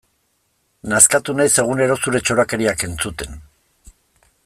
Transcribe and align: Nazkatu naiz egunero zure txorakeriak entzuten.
Nazkatu 0.93 1.35
naiz 1.39 1.47
egunero 1.65 1.99
zure 2.07 2.23
txorakeriak 2.29 2.87
entzuten. 2.89 3.41